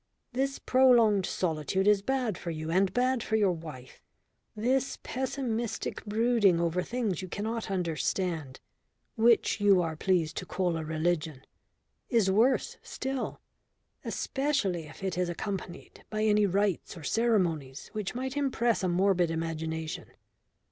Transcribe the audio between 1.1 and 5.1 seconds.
solitude is bad for you and bad for your wife. This